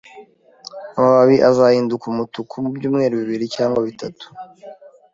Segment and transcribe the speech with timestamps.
[0.97, 4.25] Amababi azahinduka umutuku mubyumweru bibiri cyangwa bitatu